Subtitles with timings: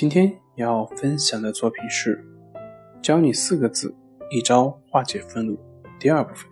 [0.00, 2.24] 今天要分享的作品是
[3.02, 3.94] 教你四个字，
[4.30, 5.58] 一招化解愤怒。
[5.98, 6.50] 第二部分，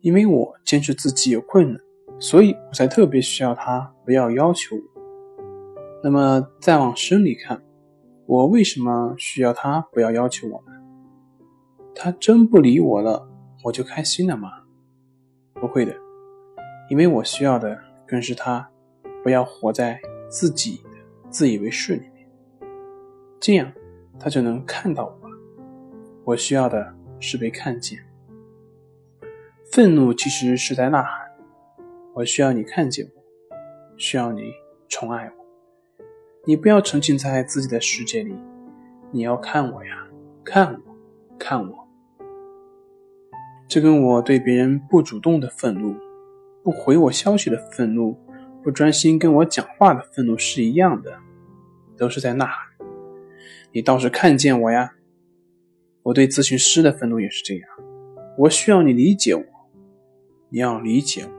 [0.00, 1.80] 因为我坚持自己有困难，
[2.18, 4.82] 所以我才特别需要他不要要求我。
[6.02, 7.62] 那么再往深里看，
[8.26, 10.72] 我为什么需要他不要要求我呢？
[11.94, 13.30] 他真不理我了，
[13.62, 14.50] 我就开心了吗？
[15.54, 15.94] 不会的，
[16.90, 18.68] 因为我需要的更是他。
[19.22, 20.90] 不要活在自己的
[21.28, 22.26] 自以为是里面，
[23.38, 23.72] 这样
[24.18, 25.30] 他就能看到我。
[26.24, 27.98] 我需要的是被看见。
[29.72, 31.30] 愤怒其实是在呐喊：
[32.14, 33.22] 我需要你看见我，
[33.96, 34.52] 需要你
[34.88, 35.32] 宠爱我。
[36.44, 38.34] 你不要沉浸在自己的世界里，
[39.10, 40.06] 你要看我呀，
[40.44, 40.80] 看我，
[41.38, 41.88] 看我。
[43.68, 45.94] 这跟我对别人不主动的愤怒，
[46.64, 48.18] 不回我消息的愤怒。
[48.62, 51.18] 不专心跟我讲话的愤怒是一样的，
[51.96, 52.86] 都是在呐喊。
[53.72, 54.92] 你倒是看见我呀！
[56.02, 57.68] 我对咨询师的愤怒也是这样。
[58.36, 59.44] 我需要你理解我，
[60.48, 61.30] 你要理解我，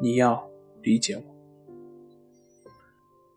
[0.00, 0.48] 你要
[0.82, 1.22] 理解我。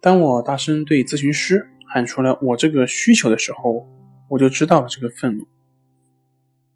[0.01, 3.87] 当我大声对咨询师喊出了我这个需求的时候，
[4.29, 5.45] 我就知道了这个愤怒。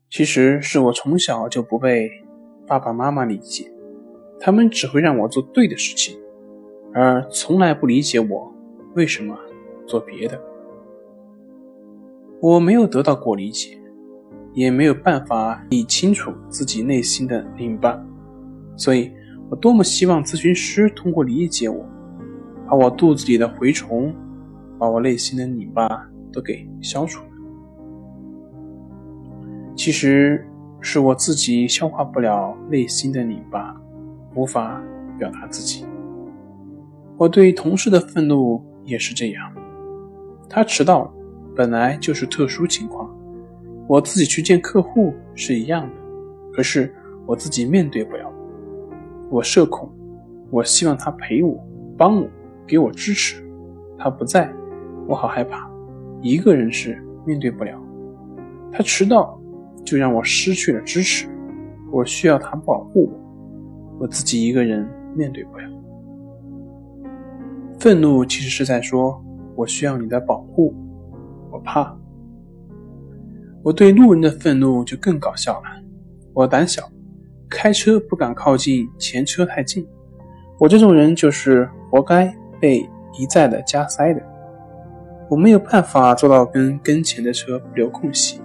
[0.09, 2.09] 其实是我从小就不被
[2.67, 3.71] 爸爸妈妈理解，
[4.39, 6.19] 他们只会让我做对的事情。
[6.93, 8.53] 而从来不理解我
[8.93, 9.35] 为什么
[9.87, 10.39] 做别的，
[12.39, 13.77] 我没有得到过理解，
[14.53, 17.99] 也没有办法理清楚自己内心的拧巴，
[18.75, 19.11] 所以
[19.49, 21.83] 我多么希望咨询师通过理解我，
[22.67, 24.13] 把我肚子里的蛔虫，
[24.77, 27.23] 把我内心的拧巴都给消除。
[29.75, 30.47] 其实
[30.79, 33.75] 是我自己消化不了内心的拧巴，
[34.35, 34.79] 无法
[35.17, 35.83] 表达自己。
[37.23, 39.49] 我对同事的愤怒也是这样，
[40.49, 41.09] 他迟到
[41.55, 43.09] 本来就是特殊情况，
[43.87, 45.95] 我自己去见客户是一样的，
[46.51, 46.93] 可是
[47.25, 48.29] 我自己面对不了，
[49.29, 49.89] 我社恐，
[50.51, 51.57] 我希望他陪我、
[51.97, 52.27] 帮我、
[52.67, 53.41] 给我支持，
[53.97, 54.53] 他不在，
[55.07, 55.71] 我好害怕，
[56.21, 57.81] 一个人是面对不了，
[58.69, 59.39] 他迟到
[59.85, 61.29] 就让我失去了支持，
[61.89, 63.09] 我需要他保护
[63.97, 64.85] 我，我自己一个人
[65.15, 65.63] 面对不了。
[67.83, 69.21] 愤怒其实是在说
[69.57, 70.73] ：“我需要你的保护，
[71.51, 71.93] 我怕。”
[73.61, 75.63] 我对路人的愤怒就更搞笑了。
[76.33, 76.89] 我胆小，
[77.49, 79.85] 开车不敢靠近前车太近。
[80.61, 82.89] 我这种人就是活该被
[83.19, 84.21] 一再的加塞的。
[85.29, 88.39] 我没有办法做到跟跟前的车不留空隙，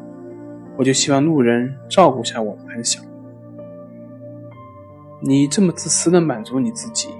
[0.76, 3.00] 我就希望路人照顾下我的胆小。
[5.20, 7.10] 你这么自私的满足你自己，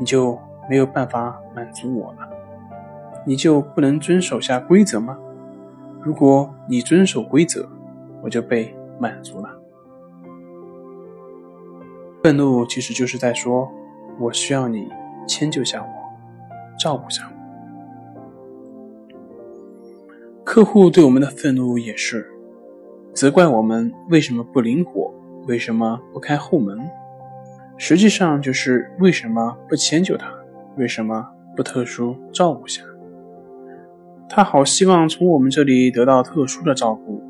[0.00, 0.36] 你就。
[0.68, 2.28] 没有办法满足我了，
[3.26, 5.18] 你就不能遵守下规则吗？
[6.02, 7.68] 如果你遵守规则，
[8.22, 9.48] 我就被满足了。
[12.22, 13.70] 愤怒其实就是在说，
[14.18, 14.88] 我需要你
[15.26, 15.88] 迁就下我，
[16.78, 17.34] 照顾下我。
[20.44, 22.30] 客户对我们的愤怒也是，
[23.14, 25.12] 责怪我们为什么不灵活，
[25.46, 26.78] 为什么不开后门，
[27.78, 30.30] 实际上就是为什么不迁就他。
[30.76, 31.26] 为什么
[31.56, 32.82] 不特殊照顾下？
[34.28, 37.22] 他好希望从我们这里得到特殊的照顾，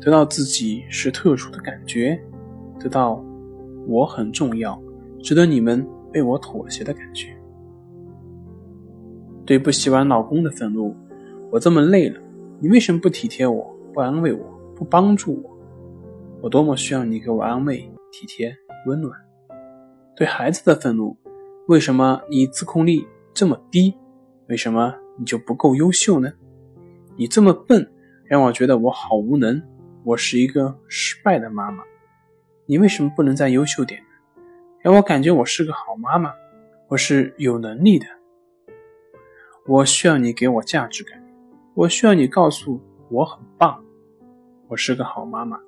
[0.00, 2.20] 得到自己是特殊的感觉，
[2.78, 3.24] 得到
[3.86, 4.78] 我很重要，
[5.22, 7.34] 值得你们为我妥协的感觉。
[9.46, 10.94] 对不喜欢老公的愤怒，
[11.50, 12.20] 我这么累了，
[12.60, 14.44] 你为什么不体贴我，不安慰我，
[14.74, 15.50] 不帮助我？
[16.42, 17.78] 我多么需要你给我安慰、
[18.12, 18.54] 体贴、
[18.86, 19.12] 温暖。
[20.16, 21.16] 对孩子的愤怒。
[21.66, 23.94] 为什么你自控力这么低？
[24.48, 26.30] 为什么你就不够优秀呢？
[27.16, 27.90] 你这么笨，
[28.26, 29.62] 让我觉得我好无能，
[30.04, 31.82] 我是一个失败的妈妈。
[32.66, 34.42] 你为什么不能再优秀点呢？
[34.82, 36.34] 让我感觉我是个好妈妈，
[36.88, 38.04] 我是有能力的。
[39.66, 41.18] 我需要你给我价值感，
[41.72, 42.78] 我需要你告诉
[43.08, 43.82] 我很棒，
[44.68, 45.58] 我是个好妈妈。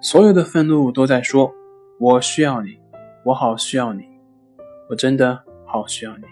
[0.00, 1.54] 所有的愤怒都在说，
[2.00, 2.76] 我需要你，
[3.26, 4.13] 我好需要你。
[4.88, 6.24] 我真的好需要你。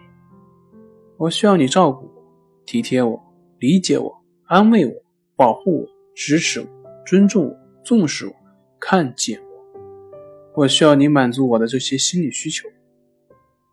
[1.17, 2.23] 我需要你照顾我、
[2.67, 3.23] 体贴我、
[3.59, 4.93] 理解我、安慰我、
[5.37, 6.67] 保护我、支持我、
[7.07, 8.35] 尊重我、重视我、
[8.81, 10.63] 看见我。
[10.63, 12.69] 我需要你满足我的这些心理需求。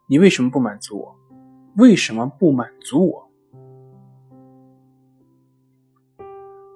[0.07, 1.15] 你为什么不满足我？
[1.77, 3.29] 为什么不满足我？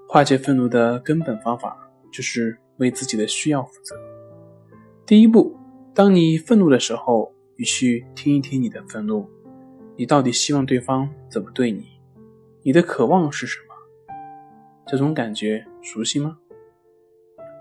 [0.08, 1.76] 化解愤怒的根本方法
[2.12, 3.96] 就是为自己的需要负责。
[5.06, 5.58] 第一步，
[5.96, 9.30] 当你愤怒的时候，你去听一听你的愤怒，
[9.96, 11.86] 你到底希望对方怎么对你？
[12.64, 14.14] 你的渴望是什么？
[14.88, 16.40] 这种感觉熟悉吗？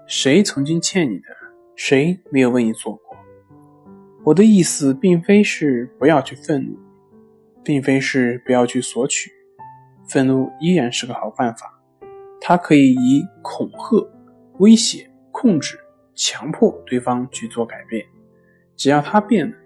[0.07, 1.25] 谁曾经欠你的？
[1.77, 3.17] 谁没有为你做过？
[4.25, 6.79] 我的意思并非是不要去愤怒，
[7.63, 9.31] 并非是不要去索取，
[10.09, 11.83] 愤怒依然是个好办法，
[12.41, 14.11] 它可以以恐吓、
[14.59, 15.79] 威胁、控制、
[16.15, 18.07] 强迫对方去做改变，
[18.77, 19.57] 只要他变了，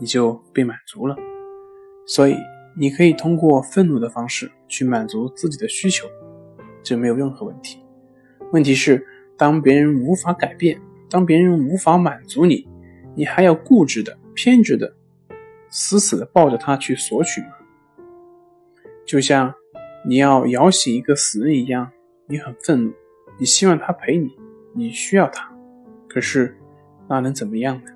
[0.00, 1.14] 你就被满足了。
[2.06, 2.34] 所以，
[2.76, 6.08] 你可以通过愤怒的方式去满足自己的需求，
[6.82, 7.78] 这没有任何问题。
[8.52, 9.06] 问题是，
[9.36, 12.66] 当别人无法改变，当别人无法满足你。
[13.14, 14.94] 你还要固执的、偏执的、
[15.68, 17.48] 死死的抱着他去索取吗？
[19.06, 19.52] 就像
[20.06, 21.90] 你要摇醒一个死人一样，
[22.26, 22.92] 你很愤怒，
[23.38, 24.30] 你希望他陪你，
[24.74, 25.52] 你需要他，
[26.08, 26.56] 可是
[27.08, 27.90] 那能怎么样呢？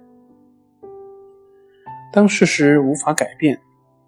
[2.14, 3.60] 当事实无法改变，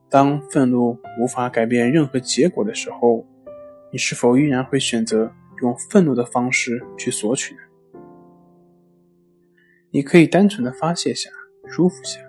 [0.08, 3.26] 当愤怒无法改变任何结果的时候，
[3.90, 5.28] 你是否依然会选择
[5.60, 7.60] 用愤怒的方式去索取呢？
[9.90, 11.28] 你可以单纯的发泄下，
[11.66, 12.20] 舒服下，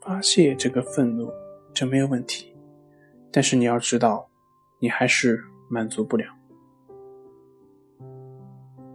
[0.00, 1.30] 发泄这个愤怒，
[1.74, 2.56] 这没有问题。
[3.30, 4.30] 但是你要知道，
[4.78, 6.24] 你还是满足不了。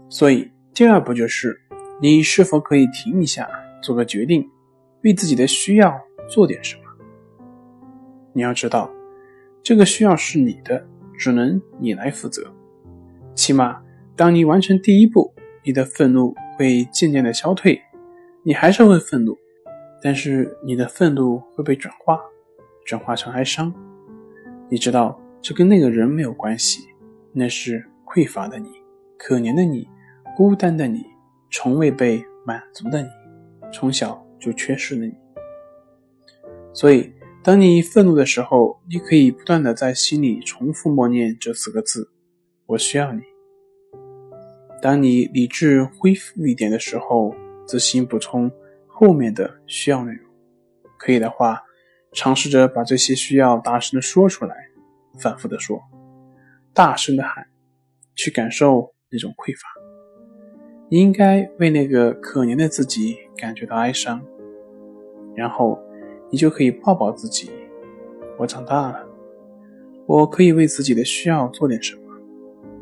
[0.10, 1.56] 所以第二步就是，
[2.02, 3.48] 你是否可以停一下，
[3.84, 4.50] 做个决定，
[5.06, 5.98] 为自己的需要
[6.28, 6.82] 做点什么？
[8.34, 8.92] 你要知道，
[9.64, 10.86] 这个需要是你的，
[11.18, 12.54] 只能你来负责。
[13.34, 13.82] 起码，
[14.18, 16.36] 当你完成第一步，你的愤怒。
[16.58, 17.82] 会渐渐的消退，
[18.42, 19.38] 你还是会愤怒，
[20.02, 22.18] 但是你的愤怒会被转化，
[22.86, 23.74] 转化成哀伤。
[24.70, 26.88] 你知道这跟那个人没有关系，
[27.34, 28.70] 那是匮乏的你，
[29.18, 29.86] 可怜的你，
[30.34, 31.06] 孤单的你，
[31.52, 33.10] 从未被满足的你，
[33.74, 35.14] 从小就缺失了你。
[36.74, 37.12] 所以，
[37.44, 42.12] 当你愤怒的时候，你可以不断的在心里重复默念这四个字：
[42.66, 43.22] 我需要你。
[44.82, 47.34] 当你理智恢复一点的时候，
[47.66, 48.52] 自行补充
[48.88, 50.22] 后面的需要内容。
[50.98, 51.64] 可以的话，
[52.14, 54.56] 尝试着把这些需要大声的说出来，
[55.20, 55.82] 反复的说，
[56.74, 57.48] 大声的喊，
[58.16, 59.68] 去感受那种匮乏。
[60.90, 64.24] 你应该为那个可怜的自己感觉到哀伤，
[65.36, 65.78] 然后
[66.32, 67.52] 你就可以抱抱自己。
[68.38, 69.00] 我长大了，
[70.06, 72.02] 我可以为自己的需要做点什么，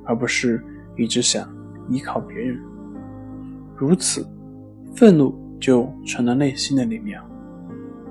[0.06, 0.64] 而不是
[0.96, 1.52] 一直想。
[1.90, 2.58] 依靠别人，
[3.76, 4.26] 如此，
[4.96, 7.22] 愤怒就成了内心的力量。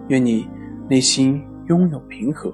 [0.09, 0.47] 愿你
[0.91, 2.51] 内心拥有平和。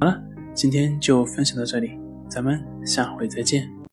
[0.00, 0.22] 好了，
[0.54, 1.98] 今天就分享到这里，
[2.30, 3.77] 咱们下回再见。